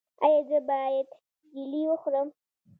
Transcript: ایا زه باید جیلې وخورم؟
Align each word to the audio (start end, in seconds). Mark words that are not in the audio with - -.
ایا 0.23 0.39
زه 0.47 0.57
باید 0.69 1.07
جیلې 1.53 1.81
وخورم؟ 1.87 2.27